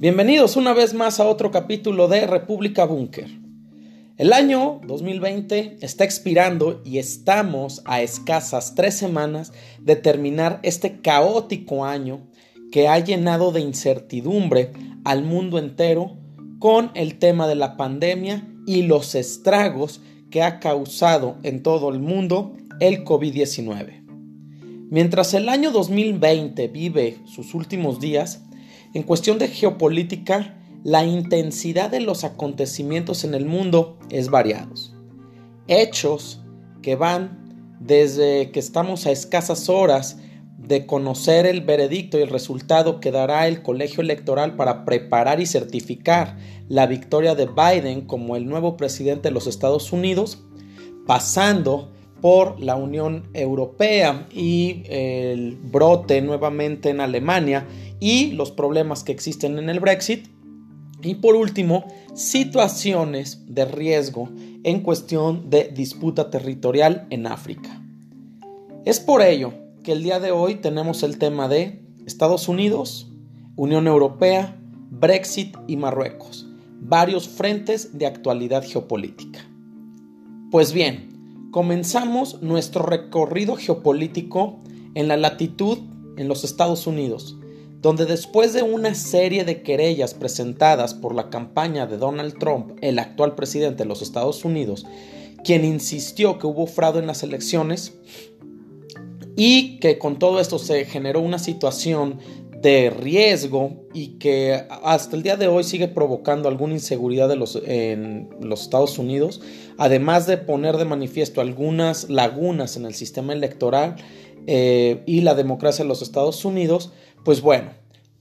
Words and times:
Bienvenidos 0.00 0.56
una 0.56 0.74
vez 0.74 0.94
más 0.94 1.18
a 1.18 1.26
otro 1.26 1.50
capítulo 1.50 2.06
de 2.06 2.24
República 2.24 2.84
Búnker. 2.84 3.26
El 4.16 4.32
año 4.32 4.80
2020 4.86 5.78
está 5.80 6.04
expirando 6.04 6.80
y 6.84 6.98
estamos 6.98 7.82
a 7.84 8.00
escasas 8.00 8.76
tres 8.76 8.94
semanas 8.94 9.52
de 9.80 9.96
terminar 9.96 10.60
este 10.62 11.00
caótico 11.00 11.84
año 11.84 12.28
que 12.70 12.86
ha 12.86 13.00
llenado 13.00 13.50
de 13.50 13.58
incertidumbre 13.58 14.72
al 15.04 15.24
mundo 15.24 15.58
entero 15.58 16.16
con 16.60 16.92
el 16.94 17.18
tema 17.18 17.48
de 17.48 17.56
la 17.56 17.76
pandemia 17.76 18.46
y 18.68 18.82
los 18.82 19.16
estragos 19.16 20.00
que 20.30 20.44
ha 20.44 20.60
causado 20.60 21.38
en 21.42 21.64
todo 21.64 21.90
el 21.90 21.98
mundo 21.98 22.54
el 22.78 23.04
COVID-19. 23.04 24.04
Mientras 24.90 25.34
el 25.34 25.48
año 25.48 25.72
2020 25.72 26.68
vive 26.68 27.18
sus 27.26 27.52
últimos 27.52 27.98
días, 27.98 28.44
en 28.94 29.02
cuestión 29.02 29.38
de 29.38 29.48
geopolítica, 29.48 30.56
la 30.84 31.04
intensidad 31.04 31.90
de 31.90 32.00
los 32.00 32.24
acontecimientos 32.24 33.24
en 33.24 33.34
el 33.34 33.44
mundo 33.46 33.98
es 34.10 34.30
variados. 34.30 34.94
Hechos 35.66 36.42
que 36.82 36.96
van 36.96 37.76
desde 37.80 38.50
que 38.50 38.60
estamos 38.60 39.06
a 39.06 39.10
escasas 39.10 39.68
horas 39.68 40.18
de 40.56 40.86
conocer 40.86 41.46
el 41.46 41.62
veredicto 41.62 42.18
y 42.18 42.22
el 42.22 42.28
resultado 42.28 43.00
que 43.00 43.10
dará 43.10 43.46
el 43.46 43.62
colegio 43.62 44.02
electoral 44.02 44.56
para 44.56 44.84
preparar 44.84 45.40
y 45.40 45.46
certificar 45.46 46.36
la 46.68 46.86
victoria 46.86 47.34
de 47.34 47.46
Biden 47.46 48.02
como 48.02 48.36
el 48.36 48.46
nuevo 48.46 48.76
presidente 48.76 49.28
de 49.28 49.34
los 49.34 49.46
Estados 49.46 49.92
Unidos, 49.92 50.44
pasando 51.06 51.92
por 52.20 52.60
la 52.60 52.76
Unión 52.76 53.28
Europea 53.34 54.26
y 54.32 54.82
el 54.88 55.56
brote 55.56 56.20
nuevamente 56.20 56.90
en 56.90 57.00
Alemania 57.00 57.66
y 58.00 58.32
los 58.32 58.50
problemas 58.50 59.04
que 59.04 59.12
existen 59.12 59.58
en 59.58 59.70
el 59.70 59.80
Brexit. 59.80 60.28
Y 61.02 61.16
por 61.16 61.36
último, 61.36 61.84
situaciones 62.14 63.44
de 63.46 63.64
riesgo 63.64 64.28
en 64.64 64.80
cuestión 64.80 65.48
de 65.48 65.70
disputa 65.72 66.30
territorial 66.30 67.06
en 67.10 67.26
África. 67.26 67.82
Es 68.84 68.98
por 68.98 69.22
ello 69.22 69.54
que 69.84 69.92
el 69.92 70.02
día 70.02 70.18
de 70.18 70.32
hoy 70.32 70.56
tenemos 70.56 71.02
el 71.02 71.18
tema 71.18 71.48
de 71.48 71.82
Estados 72.06 72.48
Unidos, 72.48 73.12
Unión 73.54 73.86
Europea, 73.86 74.56
Brexit 74.90 75.56
y 75.66 75.76
Marruecos, 75.76 76.48
varios 76.80 77.28
frentes 77.28 77.96
de 77.98 78.06
actualidad 78.06 78.64
geopolítica. 78.64 79.40
Pues 80.50 80.72
bien, 80.72 81.17
comenzamos 81.58 82.40
nuestro 82.40 82.84
recorrido 82.84 83.56
geopolítico 83.56 84.60
en 84.94 85.08
la 85.08 85.16
latitud 85.16 85.78
en 86.16 86.28
los 86.28 86.44
Estados 86.44 86.86
Unidos, 86.86 87.36
donde 87.82 88.06
después 88.06 88.52
de 88.52 88.62
una 88.62 88.94
serie 88.94 89.44
de 89.44 89.60
querellas 89.64 90.14
presentadas 90.14 90.94
por 90.94 91.16
la 91.16 91.30
campaña 91.30 91.88
de 91.88 91.96
Donald 91.96 92.38
Trump, 92.38 92.78
el 92.80 93.00
actual 93.00 93.34
presidente 93.34 93.82
de 93.82 93.88
los 93.88 94.02
Estados 94.02 94.44
Unidos, 94.44 94.86
quien 95.42 95.64
insistió 95.64 96.38
que 96.38 96.46
hubo 96.46 96.68
fraude 96.68 97.00
en 97.00 97.08
las 97.08 97.24
elecciones 97.24 97.98
y 99.34 99.80
que 99.80 99.98
con 99.98 100.20
todo 100.20 100.38
esto 100.38 100.60
se 100.60 100.84
generó 100.84 101.18
una 101.18 101.40
situación 101.40 102.20
de 102.60 102.90
riesgo 102.90 103.86
y 103.94 104.18
que 104.18 104.64
hasta 104.82 105.16
el 105.16 105.22
día 105.22 105.36
de 105.36 105.46
hoy 105.46 105.62
sigue 105.64 105.86
provocando 105.86 106.48
alguna 106.48 106.74
inseguridad 106.74 107.30
en 107.30 108.30
los 108.40 108.62
Estados 108.62 108.98
Unidos, 108.98 109.40
además 109.76 110.26
de 110.26 110.38
poner 110.38 110.76
de 110.76 110.84
manifiesto 110.84 111.40
algunas 111.40 112.08
lagunas 112.10 112.76
en 112.76 112.84
el 112.84 112.94
sistema 112.94 113.32
electoral 113.32 113.96
eh, 114.46 115.02
y 115.06 115.20
la 115.20 115.34
democracia 115.34 115.82
en 115.82 115.88
los 115.88 116.02
Estados 116.02 116.44
Unidos, 116.44 116.92
pues 117.24 117.42
bueno, 117.42 117.70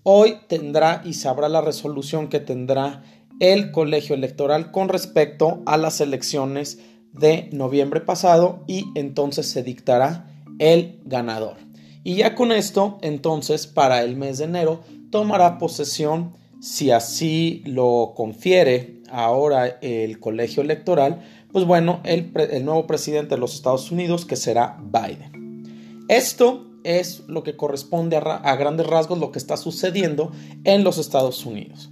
hoy 0.03 0.35
tendrá 0.47 1.01
y 1.03 1.13
sabrá 1.13 1.49
la 1.49 1.61
resolución 1.61 2.27
que 2.27 2.39
tendrá 2.39 3.03
el 3.39 3.71
colegio 3.71 4.15
electoral 4.15 4.71
con 4.71 4.89
respecto 4.89 5.61
a 5.65 5.77
las 5.77 6.01
elecciones 6.01 6.79
de 7.13 7.49
noviembre 7.51 8.01
pasado 8.01 8.63
y 8.67 8.85
entonces 8.95 9.47
se 9.47 9.63
dictará 9.63 10.43
el 10.59 10.99
ganador. 11.05 11.66
Y 12.07 12.15
ya 12.15 12.35
con 12.35 12.53
esto, 12.53 12.99
entonces, 13.01 13.67
para 13.67 14.01
el 14.01 14.15
mes 14.15 14.37
de 14.37 14.45
enero, 14.45 14.79
tomará 15.11 15.57
posesión, 15.57 16.31
si 16.61 16.89
así 16.89 17.61
lo 17.65 18.13
confiere 18.15 19.01
ahora 19.11 19.77
el 19.81 20.17
colegio 20.21 20.63
electoral, 20.63 21.21
pues 21.51 21.65
bueno, 21.65 21.99
el, 22.05 22.31
nuevo 22.63 22.87
presidente 22.87 23.35
de 23.35 23.41
los 23.41 23.55
Estados 23.55 23.91
Unidos, 23.91 24.23
que 24.23 24.37
será 24.37 24.77
Biden. 24.81 26.05
Esto 26.07 26.67
es 26.85 27.25
lo 27.27 27.43
que 27.43 27.57
corresponde 27.57 28.15
a, 28.15 28.55
grandes 28.55 28.87
rasgos 28.87 29.19
lo 29.19 29.33
que 29.33 29.39
está 29.39 29.57
sucediendo 29.57 30.31
en 30.63 30.85
los 30.85 30.99
Estados 30.99 31.45
Unidos. 31.45 31.89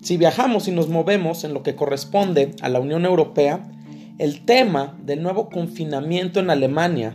Si 0.00 0.16
viajamos 0.16 0.66
y 0.66 0.70
nos 0.70 0.88
movemos 0.88 1.44
en 1.44 1.52
lo 1.52 1.62
que 1.62 1.76
corresponde 1.76 2.52
a 2.62 2.70
la 2.70 2.80
Unión 2.80 3.04
Europea, 3.04 3.70
el 4.16 4.46
tema 4.46 4.96
del 5.02 5.22
nuevo 5.22 5.50
confinamiento 5.50 6.40
en 6.40 6.48
Alemania 6.48 7.14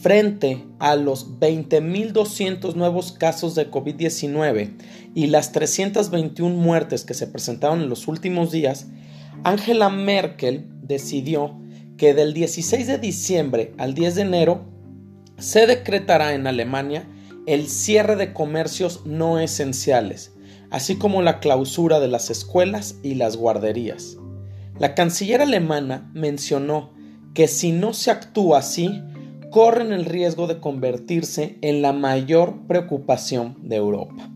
frente 0.00 0.64
a 0.78 0.96
los 0.96 1.38
20.200 1.38 2.74
nuevos 2.74 3.12
casos 3.12 3.54
de 3.54 3.70
COVID-19 3.70 4.70
y 5.14 5.26
las 5.26 5.52
321 5.52 6.54
muertes 6.54 7.04
que 7.04 7.14
se 7.14 7.26
presentaron 7.26 7.82
en 7.82 7.90
los 7.90 8.08
últimos 8.08 8.50
días, 8.50 8.86
Angela 9.44 9.90
Merkel 9.90 10.66
decidió 10.82 11.58
que 11.98 12.14
del 12.14 12.32
16 12.32 12.86
de 12.86 12.98
diciembre 12.98 13.74
al 13.76 13.92
10 13.94 14.14
de 14.14 14.22
enero 14.22 14.64
se 15.38 15.66
decretará 15.66 16.34
en 16.34 16.46
Alemania 16.46 17.06
el 17.46 17.68
cierre 17.68 18.16
de 18.16 18.32
comercios 18.32 19.04
no 19.04 19.38
esenciales, 19.38 20.32
así 20.70 20.96
como 20.96 21.20
la 21.20 21.40
clausura 21.40 22.00
de 22.00 22.08
las 22.08 22.30
escuelas 22.30 22.96
y 23.02 23.16
las 23.16 23.36
guarderías. 23.36 24.16
La 24.78 24.94
canciller 24.94 25.42
alemana 25.42 26.10
mencionó 26.14 26.94
que 27.34 27.48
si 27.48 27.72
no 27.72 27.92
se 27.92 28.10
actúa 28.10 28.58
así, 28.58 29.02
corren 29.50 29.92
el 29.92 30.04
riesgo 30.04 30.46
de 30.46 30.58
convertirse 30.58 31.58
en 31.60 31.82
la 31.82 31.92
mayor 31.92 32.66
preocupación 32.66 33.56
de 33.62 33.76
Europa. 33.76 34.30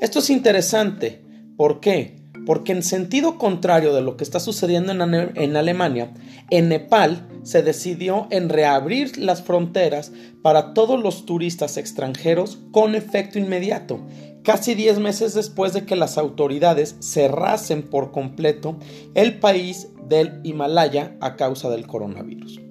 Esto 0.00 0.18
es 0.18 0.30
interesante. 0.30 1.22
¿Por 1.56 1.80
qué? 1.80 2.16
Porque 2.46 2.72
en 2.72 2.82
sentido 2.82 3.38
contrario 3.38 3.94
de 3.94 4.02
lo 4.02 4.16
que 4.16 4.24
está 4.24 4.38
sucediendo 4.38 4.92
en, 4.92 5.56
Alemania, 5.56 6.12
en 6.50 6.68
Nepal 6.68 7.26
se 7.42 7.62
decidió 7.62 8.26
en 8.30 8.50
reabrir 8.50 9.16
las 9.16 9.42
fronteras 9.42 10.12
para 10.42 10.74
todos 10.74 11.02
los 11.02 11.24
turistas 11.24 11.78
extranjeros 11.78 12.58
con 12.70 12.94
efecto 12.94 13.38
inmediato, 13.38 14.00
casi 14.42 14.74
10 14.74 14.98
meses 14.98 15.32
después 15.32 15.72
de 15.72 15.86
que 15.86 15.96
las 15.96 16.18
autoridades 16.18 16.96
cerrasen 17.00 17.82
por 17.82 18.12
completo 18.12 18.76
el 19.14 19.38
país 19.38 19.88
del 20.06 20.40
Himalaya 20.42 21.16
a 21.20 21.36
causa 21.36 21.70
del 21.70 21.86
coronavirus. 21.86 22.63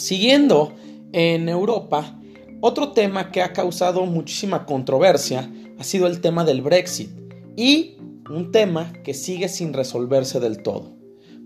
Siguiendo 0.00 0.72
en 1.12 1.50
Europa, 1.50 2.18
otro 2.62 2.92
tema 2.92 3.30
que 3.30 3.42
ha 3.42 3.52
causado 3.52 4.06
muchísima 4.06 4.64
controversia 4.64 5.52
ha 5.78 5.84
sido 5.84 6.06
el 6.06 6.22
tema 6.22 6.42
del 6.42 6.62
Brexit 6.62 7.10
y 7.54 7.96
un 8.30 8.50
tema 8.50 8.94
que 9.04 9.12
sigue 9.12 9.50
sin 9.50 9.74
resolverse 9.74 10.40
del 10.40 10.62
todo, 10.62 10.96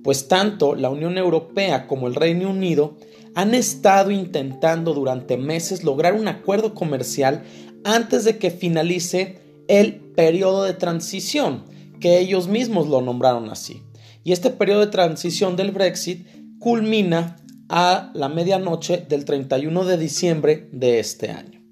pues 0.05 0.29
tanto 0.29 0.77
la 0.77 0.89
Unión 0.89 1.19
Europea 1.19 1.89
como 1.89 2.07
el 2.07 2.15
Reino 2.15 2.49
Unido 2.49 2.97
han 3.35 3.55
estado 3.55 4.13
intentando 4.13 4.95
durante 4.95 5.37
meses 5.37 5.83
lograr 5.83 6.15
un 6.15 6.29
acuerdo 6.29 6.75
comercial 6.75 7.43
antes 7.83 8.23
de 8.23 8.39
que 8.39 8.53
finalice 8.53 9.41
el 9.67 9.97
periodo 9.97 10.63
de 10.63 10.75
transición, 10.75 11.65
que 11.99 12.21
ellos 12.21 12.47
mismos 12.47 12.87
lo 12.87 13.01
nombraron 13.01 13.51
así. 13.51 13.83
Y 14.23 14.31
este 14.31 14.51
periodo 14.51 14.79
de 14.79 14.93
transición 14.93 15.57
del 15.57 15.73
Brexit 15.73 16.25
culmina 16.61 17.37
a 17.69 18.11
la 18.15 18.29
medianoche 18.29 19.05
del 19.09 19.25
31 19.25 19.85
de 19.85 19.97
diciembre 19.97 20.69
de 20.73 20.99
este 20.99 21.31
año. 21.31 21.63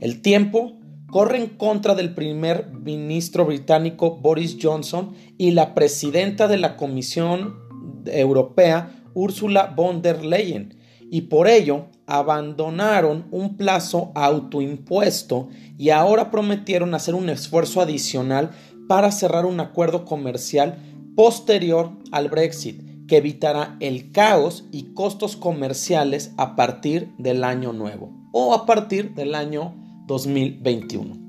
El 0.00 0.20
tiempo 0.20 0.78
corre 1.10 1.38
en 1.38 1.48
contra 1.48 1.94
del 1.94 2.14
primer 2.14 2.70
ministro 2.72 3.46
británico 3.46 4.16
Boris 4.16 4.58
Johnson 4.60 5.14
y 5.38 5.52
la 5.52 5.74
presidenta 5.74 6.48
de 6.48 6.58
la 6.58 6.76
Comisión 6.76 7.54
Europea 8.06 9.02
Ursula 9.14 9.72
von 9.74 10.02
der 10.02 10.24
Leyen, 10.24 10.76
y 11.10 11.22
por 11.22 11.48
ello 11.48 11.86
abandonaron 12.06 13.26
un 13.30 13.56
plazo 13.56 14.10
autoimpuesto 14.14 15.48
y 15.78 15.90
ahora 15.90 16.30
prometieron 16.30 16.94
hacer 16.94 17.14
un 17.14 17.30
esfuerzo 17.30 17.80
adicional 17.80 18.50
para 18.88 19.12
cerrar 19.12 19.46
un 19.46 19.60
acuerdo 19.60 20.04
comercial 20.04 20.78
posterior 21.14 21.92
al 22.10 22.28
Brexit 22.28 22.93
que 23.08 23.18
evitará 23.18 23.76
el 23.80 24.12
caos 24.12 24.64
y 24.72 24.94
costos 24.94 25.36
comerciales 25.36 26.32
a 26.36 26.56
partir 26.56 27.12
del 27.18 27.44
año 27.44 27.72
nuevo 27.72 28.12
o 28.32 28.54
a 28.54 28.66
partir 28.66 29.14
del 29.14 29.34
año 29.34 29.74
2021. 30.06 31.24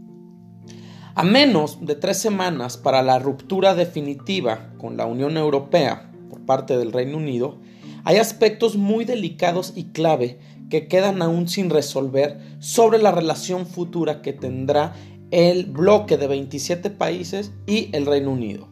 A 1.15 1.23
menos 1.23 1.85
de 1.85 1.95
tres 1.95 2.17
semanas 2.17 2.77
para 2.77 3.01
la 3.01 3.19
ruptura 3.19 3.73
definitiva 3.73 4.73
con 4.77 4.97
la 4.97 5.05
Unión 5.05 5.37
Europea 5.37 6.11
por 6.29 6.45
parte 6.45 6.77
del 6.77 6.91
Reino 6.91 7.17
Unido, 7.17 7.59
hay 8.03 8.17
aspectos 8.17 8.75
muy 8.75 9.05
delicados 9.05 9.73
y 9.75 9.85
clave 9.85 10.39
que 10.69 10.87
quedan 10.87 11.21
aún 11.21 11.47
sin 11.47 11.69
resolver 11.69 12.39
sobre 12.59 12.97
la 12.97 13.11
relación 13.11 13.65
futura 13.65 14.21
que 14.21 14.33
tendrá 14.33 14.93
el 15.31 15.65
bloque 15.65 16.17
de 16.17 16.27
27 16.27 16.89
países 16.89 17.51
y 17.65 17.89
el 17.93 18.05
Reino 18.05 18.31
Unido. 18.31 18.67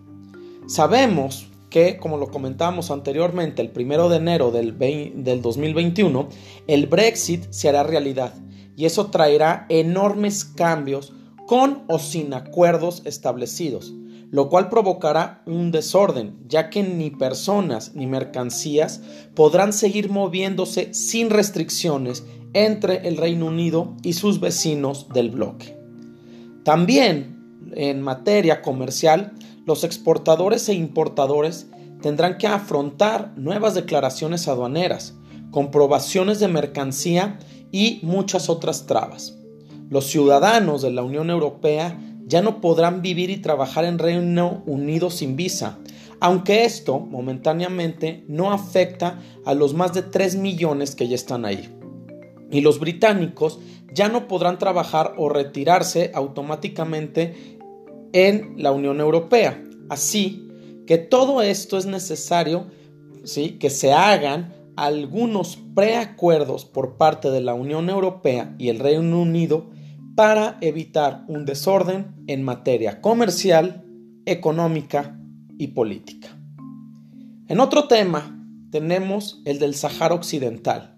Sabemos 0.67 1.49
que, 1.73 1.97
como 1.97 2.17
lo 2.17 2.27
comentábamos 2.27 2.91
anteriormente, 2.91 3.63
el 3.63 3.71
primero 3.71 4.07
de 4.07 4.17
enero 4.17 4.51
del, 4.51 4.77
del 4.77 5.41
2021, 5.41 6.29
el 6.67 6.85
Brexit 6.85 7.47
se 7.49 7.67
hará 7.67 7.81
realidad 7.81 8.35
y 8.75 8.85
eso 8.85 9.07
traerá 9.07 9.65
enormes 9.69 10.45
cambios 10.45 11.13
con 11.47 11.81
o 11.87 11.97
sin 11.97 12.35
acuerdos 12.35 13.01
establecidos, 13.05 13.91
lo 14.29 14.49
cual 14.49 14.69
provocará 14.69 15.41
un 15.47 15.71
desorden, 15.71 16.37
ya 16.47 16.69
que 16.69 16.83
ni 16.83 17.09
personas 17.09 17.95
ni 17.95 18.05
mercancías 18.05 19.01
podrán 19.33 19.73
seguir 19.73 20.11
moviéndose 20.11 20.93
sin 20.93 21.31
restricciones 21.31 22.23
entre 22.53 23.07
el 23.07 23.17
Reino 23.17 23.47
Unido 23.47 23.97
y 24.03 24.13
sus 24.13 24.39
vecinos 24.39 25.09
del 25.09 25.31
bloque. 25.31 25.75
También, 26.63 27.71
en 27.75 27.99
materia 28.03 28.61
comercial, 28.61 29.33
los 29.65 29.83
exportadores 29.83 30.67
e 30.69 30.73
importadores 30.73 31.67
tendrán 32.01 32.37
que 32.37 32.47
afrontar 32.47 33.33
nuevas 33.37 33.75
declaraciones 33.75 34.47
aduaneras, 34.47 35.15
comprobaciones 35.51 36.39
de 36.39 36.49
mercancía 36.49 37.39
y 37.71 37.99
muchas 38.03 38.49
otras 38.49 38.85
trabas. 38.85 39.37
Los 39.89 40.07
ciudadanos 40.07 40.81
de 40.81 40.91
la 40.91 41.03
Unión 41.03 41.29
Europea 41.29 41.99
ya 42.25 42.41
no 42.41 42.61
podrán 42.61 43.01
vivir 43.01 43.29
y 43.29 43.37
trabajar 43.37 43.85
en 43.85 43.99
Reino 43.99 44.63
Unido 44.65 45.09
sin 45.09 45.35
visa, 45.35 45.79
aunque 46.19 46.65
esto 46.65 46.99
momentáneamente 46.99 48.23
no 48.27 48.51
afecta 48.51 49.19
a 49.45 49.53
los 49.53 49.73
más 49.73 49.93
de 49.93 50.03
3 50.03 50.35
millones 50.37 50.95
que 50.95 51.07
ya 51.07 51.15
están 51.15 51.45
ahí. 51.45 51.69
Y 52.51 52.61
los 52.61 52.79
británicos 52.79 53.59
ya 53.93 54.09
no 54.09 54.27
podrán 54.27 54.57
trabajar 54.57 55.15
o 55.17 55.29
retirarse 55.29 56.11
automáticamente 56.13 57.59
en 58.13 58.55
la 58.57 58.71
Unión 58.71 58.99
Europea. 59.01 59.61
Así 59.89 60.47
que 60.87 60.97
todo 60.97 61.41
esto 61.41 61.77
es 61.77 61.85
necesario 61.85 62.67
¿sí? 63.23 63.57
que 63.59 63.69
se 63.69 63.93
hagan 63.93 64.53
algunos 64.75 65.57
preacuerdos 65.75 66.65
por 66.65 66.97
parte 66.97 67.29
de 67.29 67.41
la 67.41 67.53
Unión 67.53 67.89
Europea 67.89 68.55
y 68.57 68.69
el 68.69 68.79
Reino 68.79 69.21
Unido 69.21 69.69
para 70.15 70.57
evitar 70.61 71.25
un 71.27 71.45
desorden 71.45 72.15
en 72.27 72.43
materia 72.43 73.01
comercial, 73.01 73.83
económica 74.25 75.19
y 75.57 75.67
política. 75.67 76.29
En 77.47 77.59
otro 77.59 77.87
tema 77.87 78.39
tenemos 78.71 79.41
el 79.45 79.59
del 79.59 79.75
Sahara 79.75 80.15
Occidental. 80.15 80.92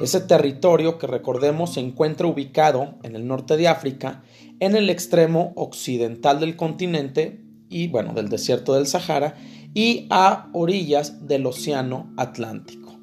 Ese 0.00 0.20
territorio 0.20 0.98
que 0.98 1.08
recordemos 1.08 1.74
se 1.74 1.80
encuentra 1.80 2.28
ubicado 2.28 2.94
en 3.02 3.16
el 3.16 3.26
norte 3.26 3.56
de 3.56 3.66
África, 3.66 4.22
en 4.60 4.76
el 4.76 4.90
extremo 4.90 5.52
occidental 5.56 6.38
del 6.38 6.56
continente 6.56 7.40
y 7.68 7.88
bueno, 7.88 8.14
del 8.14 8.28
desierto 8.28 8.74
del 8.74 8.86
Sahara 8.86 9.34
y 9.74 10.06
a 10.10 10.48
orillas 10.52 11.26
del 11.26 11.46
Océano 11.46 12.12
Atlántico. 12.16 12.98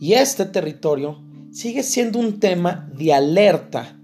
Y 0.00 0.14
este 0.14 0.44
territorio 0.44 1.22
sigue 1.50 1.82
siendo 1.82 2.18
un 2.18 2.40
tema 2.40 2.90
de 2.94 3.14
alerta 3.14 3.98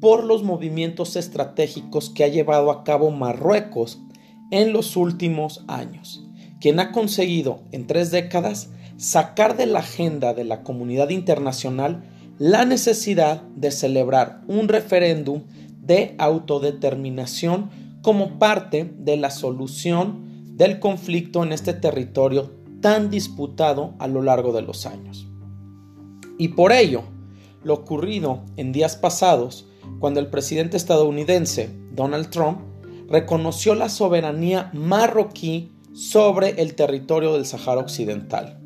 por 0.00 0.24
los 0.24 0.42
movimientos 0.42 1.16
estratégicos 1.16 2.10
que 2.10 2.24
ha 2.24 2.28
llevado 2.28 2.70
a 2.70 2.84
cabo 2.84 3.10
Marruecos 3.10 4.00
en 4.50 4.72
los 4.72 4.96
últimos 4.96 5.64
años, 5.68 6.26
quien 6.60 6.80
ha 6.80 6.90
conseguido 6.90 7.62
en 7.70 7.86
tres 7.86 8.10
décadas 8.10 8.70
sacar 9.02 9.56
de 9.56 9.66
la 9.66 9.80
agenda 9.80 10.32
de 10.32 10.44
la 10.44 10.62
comunidad 10.62 11.08
internacional 11.08 12.04
la 12.38 12.64
necesidad 12.64 13.42
de 13.56 13.72
celebrar 13.72 14.42
un 14.46 14.68
referéndum 14.68 15.42
de 15.80 16.14
autodeterminación 16.18 17.70
como 18.00 18.38
parte 18.38 18.94
de 18.96 19.16
la 19.16 19.32
solución 19.32 20.56
del 20.56 20.78
conflicto 20.78 21.42
en 21.42 21.50
este 21.52 21.72
territorio 21.72 22.52
tan 22.80 23.10
disputado 23.10 23.94
a 23.98 24.06
lo 24.06 24.22
largo 24.22 24.52
de 24.52 24.62
los 24.62 24.86
años. 24.86 25.26
Y 26.38 26.48
por 26.48 26.70
ello, 26.70 27.02
lo 27.64 27.74
ocurrido 27.74 28.44
en 28.56 28.70
días 28.70 28.94
pasados 28.94 29.66
cuando 29.98 30.20
el 30.20 30.28
presidente 30.28 30.76
estadounidense 30.76 31.70
Donald 31.90 32.30
Trump 32.30 32.60
reconoció 33.08 33.74
la 33.74 33.88
soberanía 33.88 34.70
marroquí 34.72 35.72
sobre 35.92 36.62
el 36.62 36.76
territorio 36.76 37.32
del 37.32 37.46
Sahara 37.46 37.80
Occidental. 37.80 38.61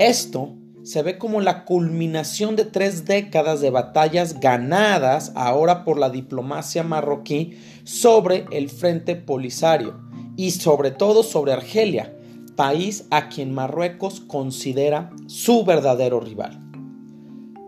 Esto 0.00 0.56
se 0.82 1.02
ve 1.02 1.18
como 1.18 1.42
la 1.42 1.66
culminación 1.66 2.56
de 2.56 2.64
tres 2.64 3.04
décadas 3.04 3.60
de 3.60 3.68
batallas 3.68 4.40
ganadas 4.40 5.30
ahora 5.34 5.84
por 5.84 5.98
la 5.98 6.08
diplomacia 6.08 6.82
marroquí 6.82 7.58
sobre 7.84 8.46
el 8.50 8.70
Frente 8.70 9.14
Polisario 9.14 10.00
y 10.38 10.52
sobre 10.52 10.90
todo 10.90 11.22
sobre 11.22 11.52
Argelia, 11.52 12.16
país 12.56 13.04
a 13.10 13.28
quien 13.28 13.52
Marruecos 13.52 14.20
considera 14.20 15.10
su 15.26 15.66
verdadero 15.66 16.18
rival. 16.18 16.58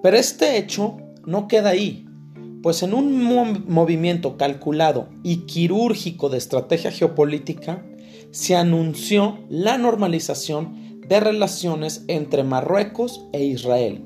Pero 0.02 0.16
este 0.16 0.56
hecho 0.56 0.96
no 1.26 1.48
queda 1.48 1.68
ahí 1.68 2.06
pues 2.62 2.82
en 2.82 2.94
un 2.94 3.22
movimiento 3.68 4.38
calculado 4.38 5.10
y 5.22 5.38
quirúrgico 5.40 6.30
de 6.30 6.38
estrategia 6.38 6.92
geopolítica, 6.92 7.84
se 8.30 8.56
anunció 8.56 9.40
la 9.50 9.76
normalización 9.76 10.81
de 11.12 11.20
relaciones 11.20 12.04
entre 12.08 12.42
Marruecos 12.42 13.26
e 13.34 13.44
Israel, 13.44 14.00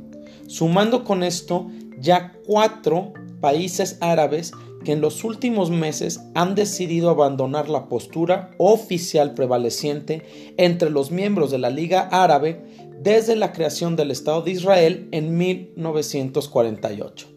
sumando 0.49 1.05
con 1.05 1.23
esto 1.23 1.69
ya 2.01 2.33
cuatro 2.45 3.13
países 3.41 3.97
árabes 4.01 4.51
que 4.85 4.91
en 4.91 5.01
los 5.01 5.23
últimos 5.23 5.71
meses 5.71 6.19
han 6.35 6.57
decidido 6.57 7.09
abandonar 7.09 7.69
la 7.69 7.89
postura 7.89 8.51
oficial 8.59 9.35
prevaleciente 9.35 10.55
entre 10.57 10.91
los 10.91 11.13
miembros 11.13 11.53
de 11.53 11.59
la 11.59 11.71
Liga 11.71 12.09
Árabe 12.11 12.61
desde 13.01 13.37
la 13.37 13.53
creación 13.53 13.95
del 13.95 14.11
Estado 14.11 14.43
de 14.43 14.51
Israel 14.51 15.07
en 15.13 15.39
1948 15.39 17.29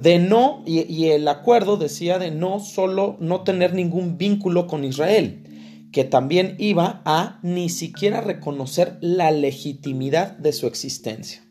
de 0.00 0.18
no, 0.18 0.62
y, 0.64 1.06
el 1.08 1.28
acuerdo 1.28 1.76
decía 1.76 2.18
de 2.18 2.30
no 2.30 2.60
solo 2.60 3.16
no 3.20 3.42
tener 3.42 3.74
ningún 3.74 4.16
vínculo 4.16 4.66
con 4.66 4.84
Israel, 4.84 5.42
que 5.92 6.04
también 6.04 6.56
iba 6.58 7.02
a 7.04 7.38
ni 7.42 7.68
siquiera 7.68 8.20
reconocer 8.20 8.96
la 9.00 9.30
legitimidad 9.30 10.36
de 10.38 10.52
su 10.52 10.66
existencia. 10.66 11.42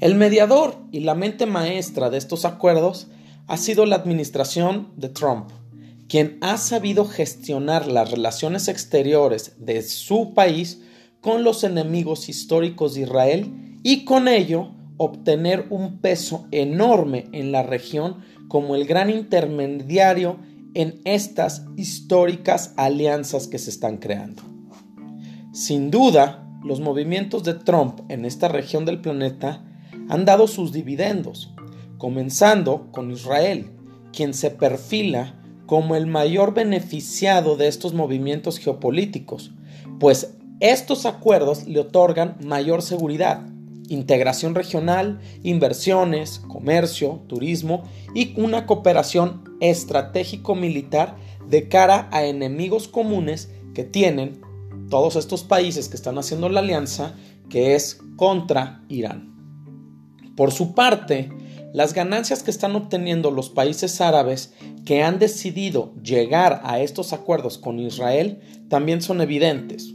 El 0.00 0.14
mediador 0.14 0.76
y 0.92 1.00
la 1.00 1.14
mente 1.14 1.46
maestra 1.46 2.10
de 2.10 2.18
estos 2.18 2.44
acuerdos 2.44 3.08
ha 3.46 3.56
sido 3.56 3.84
la 3.84 3.96
administración 3.96 4.92
de 4.96 5.08
Trump, 5.08 5.50
quien 6.08 6.38
ha 6.40 6.56
sabido 6.56 7.04
gestionar 7.04 7.86
las 7.86 8.10
relaciones 8.10 8.68
exteriores 8.68 9.54
de 9.58 9.82
su 9.82 10.34
país 10.34 10.80
con 11.20 11.42
los 11.42 11.64
enemigos 11.64 12.28
históricos 12.28 12.94
de 12.94 13.02
Israel 13.02 13.80
y 13.82 14.04
con 14.04 14.28
ello 14.28 14.70
obtener 14.96 15.66
un 15.70 15.98
peso 15.98 16.46
enorme 16.52 17.26
en 17.32 17.50
la 17.50 17.62
región 17.62 18.22
como 18.48 18.76
el 18.76 18.86
gran 18.86 19.10
intermediario 19.10 20.38
en 20.74 21.00
estas 21.04 21.64
históricas 21.76 22.74
alianzas 22.76 23.48
que 23.48 23.58
se 23.58 23.70
están 23.70 23.98
creando. 23.98 24.42
Sin 25.52 25.90
duda, 25.90 26.48
los 26.64 26.80
movimientos 26.80 27.44
de 27.44 27.54
Trump 27.54 28.00
en 28.08 28.24
esta 28.24 28.48
región 28.48 28.84
del 28.84 29.00
planeta 29.00 29.64
han 30.08 30.24
dado 30.24 30.46
sus 30.46 30.72
dividendos, 30.72 31.54
comenzando 31.98 32.90
con 32.90 33.10
Israel, 33.10 33.70
quien 34.12 34.34
se 34.34 34.50
perfila 34.50 35.40
como 35.66 35.96
el 35.96 36.06
mayor 36.06 36.54
beneficiado 36.54 37.56
de 37.56 37.68
estos 37.68 37.94
movimientos 37.94 38.58
geopolíticos, 38.58 39.52
pues 39.98 40.34
estos 40.60 41.06
acuerdos 41.06 41.66
le 41.66 41.80
otorgan 41.80 42.36
mayor 42.44 42.82
seguridad, 42.82 43.42
integración 43.88 44.54
regional, 44.54 45.20
inversiones, 45.42 46.40
comercio, 46.48 47.22
turismo 47.26 47.84
y 48.14 48.38
una 48.40 48.66
cooperación 48.66 49.56
estratégico-militar 49.60 51.16
de 51.48 51.68
cara 51.68 52.08
a 52.12 52.24
enemigos 52.24 52.88
comunes 52.88 53.50
que 53.74 53.84
tienen 53.84 54.40
todos 54.88 55.16
estos 55.16 55.42
países 55.42 55.88
que 55.88 55.96
están 55.96 56.18
haciendo 56.18 56.48
la 56.48 56.60
alianza, 56.60 57.14
que 57.48 57.74
es 57.74 57.98
contra 58.16 58.82
Irán. 58.88 59.34
Por 60.36 60.52
su 60.52 60.74
parte, 60.74 61.30
las 61.72 61.92
ganancias 61.92 62.42
que 62.42 62.50
están 62.50 62.76
obteniendo 62.76 63.30
los 63.30 63.50
países 63.50 64.00
árabes 64.00 64.54
que 64.84 65.02
han 65.02 65.18
decidido 65.18 65.92
llegar 66.02 66.60
a 66.64 66.80
estos 66.80 67.12
acuerdos 67.12 67.58
con 67.58 67.80
Israel 67.80 68.40
también 68.68 69.02
son 69.02 69.20
evidentes. 69.20 69.92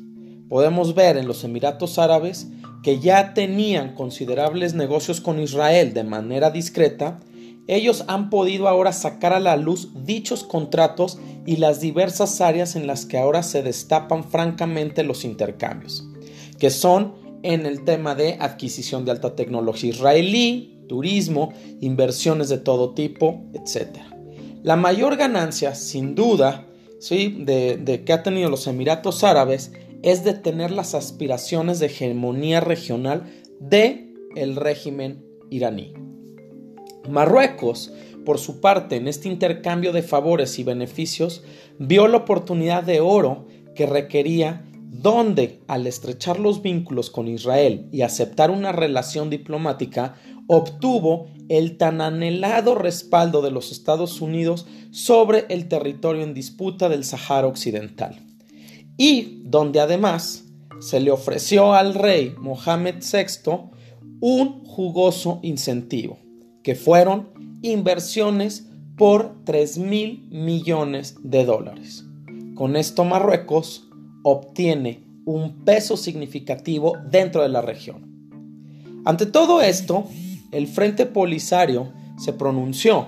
Podemos 0.49 0.95
ver 0.95 1.15
en 1.15 1.27
los 1.27 1.43
Emiratos 1.43 1.99
Árabes 1.99 2.47
que 2.83 2.99
ya 2.99 3.33
tenían 3.33 3.93
considerables 3.93 4.73
negocios 4.73 5.21
con 5.21 5.39
Israel 5.39 5.93
de 5.93 6.03
manera 6.03 6.49
discreta, 6.49 7.19
ellos 7.67 8.05
han 8.07 8.29
podido 8.29 8.67
ahora 8.67 8.93
sacar 8.93 9.31
a 9.31 9.39
la 9.39 9.55
luz 9.55 9.89
dichos 10.03 10.43
contratos 10.43 11.19
y 11.45 11.57
las 11.57 11.79
diversas 11.81 12.41
áreas 12.41 12.75
en 12.75 12.87
las 12.87 13.05
que 13.05 13.17
ahora 13.17 13.43
se 13.43 13.61
destapan 13.61 14.23
francamente 14.23 15.03
los 15.03 15.23
intercambios, 15.23 16.07
que 16.57 16.71
son 16.71 17.13
en 17.43 17.65
el 17.65 17.83
tema 17.83 18.15
de 18.15 18.37
adquisición 18.39 19.05
de 19.05 19.11
alta 19.11 19.35
tecnología 19.35 19.91
israelí, 19.91 20.79
turismo, 20.87 21.53
inversiones 21.79 22.49
de 22.49 22.57
todo 22.57 22.95
tipo, 22.95 23.43
etc. 23.53 23.99
La 24.63 24.75
mayor 24.75 25.15
ganancia, 25.15 25.75
sin 25.75 26.15
duda, 26.15 26.65
¿sí? 26.99 27.37
de, 27.39 27.77
de 27.77 28.03
que 28.03 28.13
ha 28.13 28.23
tenido 28.23 28.49
los 28.49 28.65
Emiratos 28.67 29.23
Árabes 29.23 29.71
es 30.03 30.23
de 30.23 30.33
tener 30.33 30.71
las 30.71 30.95
aspiraciones 30.95 31.79
de 31.79 31.87
hegemonía 31.87 32.59
regional 32.59 33.31
de 33.59 34.13
el 34.35 34.55
régimen 34.55 35.25
iraní. 35.49 35.93
Marruecos, 37.09 37.91
por 38.25 38.37
su 38.37 38.61
parte, 38.61 38.97
en 38.97 39.07
este 39.07 39.27
intercambio 39.27 39.91
de 39.91 40.03
favores 40.03 40.59
y 40.59 40.63
beneficios, 40.63 41.43
vio 41.79 42.07
la 42.07 42.17
oportunidad 42.17 42.83
de 42.83 42.99
oro 42.99 43.47
que 43.75 43.85
requería 43.85 44.65
donde, 45.01 45.61
al 45.67 45.87
estrechar 45.87 46.39
los 46.39 46.61
vínculos 46.61 47.09
con 47.09 47.27
Israel 47.27 47.87
y 47.91 48.01
aceptar 48.01 48.51
una 48.51 48.71
relación 48.71 49.29
diplomática, 49.29 50.15
obtuvo 50.47 51.27
el 51.47 51.77
tan 51.77 52.01
anhelado 52.01 52.75
respaldo 52.75 53.41
de 53.41 53.51
los 53.51 53.71
Estados 53.71 54.19
Unidos 54.19 54.67
sobre 54.91 55.45
el 55.49 55.67
territorio 55.67 56.23
en 56.23 56.33
disputa 56.33 56.89
del 56.89 57.05
Sahara 57.05 57.47
Occidental, 57.47 58.19
y 58.99 59.41
donde 59.45 59.79
además 59.79 60.43
se 60.81 60.99
le 60.99 61.09
ofreció 61.09 61.73
al 61.73 61.95
rey 61.95 62.35
Mohammed 62.37 62.95
VI 62.95 63.51
un 64.19 64.65
jugoso 64.65 65.39
incentivo, 65.41 66.19
que 66.63 66.75
fueron 66.75 67.29
inversiones 67.61 68.67
por 68.97 69.45
3 69.45 69.77
mil 69.77 70.27
millones 70.29 71.15
de 71.23 71.45
dólares. 71.45 72.05
Con 72.55 72.75
esto 72.75 73.05
Marruecos 73.05 73.87
obtiene 74.23 75.01
un 75.23 75.63
peso 75.63 75.95
significativo 75.95 76.97
dentro 77.09 77.41
de 77.41 77.49
la 77.49 77.61
región. 77.61 78.09
Ante 79.05 79.25
todo 79.25 79.61
esto, 79.61 80.09
el 80.51 80.67
Frente 80.67 81.05
Polisario 81.05 81.93
se 82.17 82.33
pronunció 82.33 83.07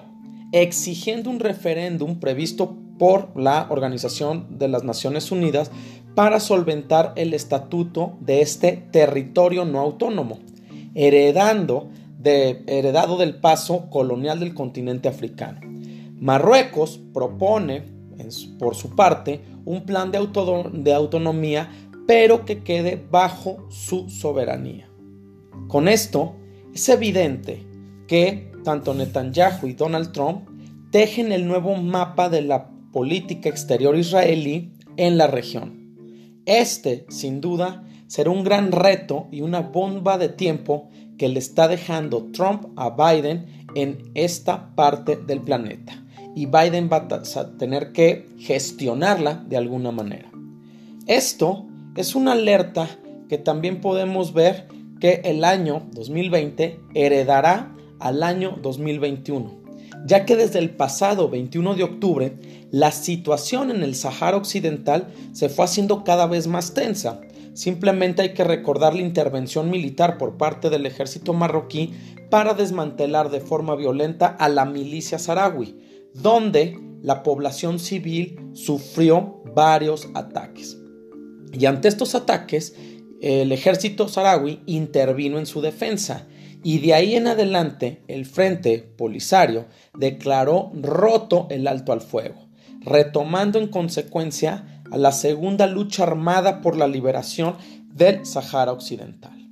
exigiendo 0.54 1.30
un 1.30 1.42
referéndum 1.42 2.20
previsto 2.20 2.78
por 2.98 3.30
la 3.36 3.68
Organización 3.70 4.58
de 4.58 4.68
las 4.68 4.84
Naciones 4.84 5.32
Unidas 5.32 5.72
para 6.16 6.40
solventar 6.40 7.14
el 7.16 7.34
estatuto 7.34 8.18
de 8.20 8.42
este 8.42 8.74
territorio 8.92 9.66
no 9.66 9.80
autónomo, 9.80 10.40
heredando 10.94 11.90
heredado 12.24 13.18
del 13.18 13.36
paso 13.36 13.90
colonial 13.90 14.40
del 14.40 14.54
continente 14.54 15.10
africano. 15.10 15.60
Marruecos 16.20 17.00
propone, 17.14 17.84
por 18.60 18.76
su 18.76 18.96
parte, 18.96 19.42
un 19.66 19.86
plan 19.86 20.12
de, 20.12 20.20
de 20.74 20.94
autonomía, 20.94 21.70
pero 22.08 22.46
que 22.46 22.64
quede 22.64 23.04
bajo 23.10 23.66
su 23.70 24.10
soberanía. 24.10 24.90
Con 25.68 25.88
esto, 25.88 26.36
es 26.74 26.88
evidente 26.90 27.66
que 28.08 28.52
tanto 28.64 28.94
Netanyahu 28.94 29.68
y 29.68 29.74
Donald 29.74 30.12
Trump 30.12 30.48
tejen 30.92 31.32
el 31.32 31.48
nuevo 31.48 31.76
mapa 31.76 32.30
de 32.30 32.42
la 32.42 32.71
política 32.92 33.50
exterior 33.50 33.96
israelí 33.96 34.72
en 34.98 35.18
la 35.18 35.28
región. 35.28 36.42
Este, 36.46 37.06
sin 37.10 37.42
duda, 37.42 37.88
será 38.08 38.30
un 38.30 38.44
gran 38.44 38.72
reto 38.72 39.28
y 39.32 39.42
una 39.42 39.62
bomba 39.62 40.18
de 40.18 40.30
tiempo 40.30 40.90
que 41.18 41.30
le 41.30 41.40
está 41.40 41.68
dejando 41.68 42.32
Trump 42.32 42.66
a 42.76 42.90
Biden 42.90 43.66
en 43.76 44.12
esta 44.16 44.76
parte 44.76 45.16
del 45.16 45.42
planeta. 45.42 46.04
Y 46.36 46.46
Biden 46.46 46.90
va 46.92 47.08
a 47.10 47.58
tener 47.58 47.92
que 47.92 48.28
gestionarla 48.40 49.44
de 49.48 49.58
alguna 49.58 49.92
manera. 49.92 50.32
Esto 51.08 51.66
es 51.96 52.16
una 52.16 52.34
alerta 52.34 52.90
que 53.30 53.38
también 53.38 53.82
podemos 53.82 54.34
ver 54.34 54.68
que 55.00 55.22
el 55.26 55.44
año 55.44 55.88
2020 55.92 56.80
heredará 56.94 57.76
al 58.00 58.24
año 58.24 58.58
2021 58.62 59.61
ya 60.06 60.26
que 60.26 60.36
desde 60.36 60.60
el 60.60 60.72
pasado 60.72 61.30
21 61.30 61.76
de 61.76 61.84
octubre 61.84 62.36
la 62.72 62.92
situación 62.92 63.72
en 63.72 63.84
el 63.84 63.96
Sahara 63.96 64.38
Occidental 64.38 65.08
se 65.34 65.50
fue 65.50 65.66
haciendo 65.66 66.04
cada 66.04 66.28
vez 66.28 66.48
más 66.48 66.74
tensa. 66.74 67.22
Simplemente 67.54 68.22
hay 68.22 68.34
que 68.34 68.44
recordar 68.44 68.96
la 68.96 69.02
intervención 69.02 69.70
militar 69.70 70.18
por 70.18 70.38
parte 70.38 70.70
del 70.70 70.86
ejército 70.86 71.34
marroquí 71.34 71.94
para 72.30 72.54
desmantelar 72.54 73.30
de 73.30 73.42
forma 73.42 73.76
violenta 73.76 74.28
a 74.28 74.48
la 74.48 74.66
milicia 74.66 75.20
saharaui, 75.20 75.78
donde 76.14 76.80
la 77.02 77.24
población 77.24 77.80
civil 77.80 78.40
sufrió 78.54 79.42
varios 79.54 80.08
ataques. 80.14 80.78
Y 81.52 81.66
ante 81.66 81.90
estos 81.90 82.16
ataques, 82.16 82.76
el 83.22 83.52
ejército 83.52 84.08
saharaui 84.08 84.62
intervino 84.66 85.38
en 85.38 85.46
su 85.46 85.62
defensa 85.62 86.28
y 86.64 86.80
de 86.80 86.96
ahí 86.96 87.16
en 87.16 87.28
adelante 87.28 88.02
el 88.08 88.26
Frente 88.26 88.80
Polisario 88.80 89.68
declaró 89.96 90.72
roto 90.74 91.48
el 91.52 91.68
alto 91.68 91.94
al 91.94 92.02
fuego, 92.02 92.48
retomando 92.82 93.60
en 93.60 93.68
consecuencia 93.68 94.82
a 94.92 94.98
la 94.98 95.12
segunda 95.12 95.68
lucha 95.68 96.04
armada 96.04 96.62
por 96.62 96.76
la 96.76 96.88
liberación 96.88 97.56
del 97.94 98.26
Sahara 98.26 98.72
Occidental. 98.72 99.48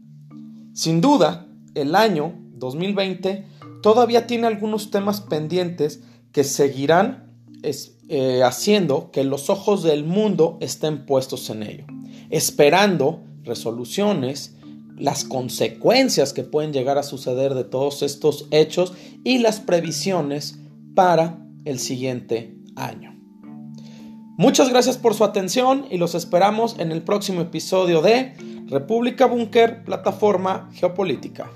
Sin 0.74 1.00
duda, 1.00 1.48
el 1.76 1.96
año 1.96 2.34
2020 2.56 3.46
todavía 3.84 4.26
tiene 4.26 4.48
algunos 4.48 4.90
temas 4.90 5.22
pendientes 5.22 6.02
que 6.32 6.44
seguirán 6.44 7.34
eh, 7.62 8.42
haciendo 8.44 9.12
que 9.12 9.24
los 9.24 9.50
ojos 9.52 9.84
del 9.84 10.04
mundo 10.04 10.58
estén 10.60 11.06
puestos 11.06 11.50
en 11.50 11.64
ello, 11.64 11.86
esperando 12.30 13.24
resoluciones 13.50 14.56
las 14.96 15.24
consecuencias 15.24 16.34
que 16.34 16.44
pueden 16.44 16.74
llegar 16.74 16.98
a 16.98 17.04
suceder 17.04 17.54
de 17.54 17.64
todos 17.64 18.04
estos 18.04 18.48
hechos 18.52 18.94
y 19.24 19.40
las 19.40 19.60
previsiones 19.60 20.60
para 20.94 21.40
el 21.66 21.80
siguiente 21.80 22.56
año. 22.76 23.16
Muchas 24.38 24.70
gracias 24.70 24.98
por 24.98 25.16
su 25.16 25.24
atención 25.24 25.86
y 25.90 25.98
los 25.98 26.16
esperamos 26.16 26.78
en 26.80 26.92
el 26.92 27.02
próximo 27.02 27.42
episodio 27.42 28.02
de 28.02 28.34
República 28.68 29.26
Búnker, 29.26 29.84
plataforma 29.84 30.70
geopolítica. 30.74 31.50